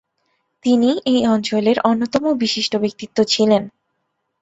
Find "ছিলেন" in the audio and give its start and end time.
3.23-3.63